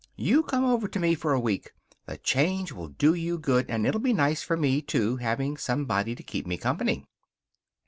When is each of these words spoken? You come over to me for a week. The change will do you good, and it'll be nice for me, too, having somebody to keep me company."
You 0.15 0.41
come 0.41 0.65
over 0.65 0.87
to 0.87 0.97
me 0.99 1.13
for 1.13 1.31
a 1.33 1.39
week. 1.39 1.73
The 2.07 2.17
change 2.17 2.71
will 2.71 2.87
do 2.87 3.13
you 3.13 3.37
good, 3.37 3.69
and 3.69 3.85
it'll 3.85 4.01
be 4.01 4.13
nice 4.13 4.41
for 4.41 4.57
me, 4.57 4.81
too, 4.81 5.17
having 5.17 5.57
somebody 5.57 6.15
to 6.15 6.23
keep 6.23 6.47
me 6.47 6.57
company." 6.57 7.05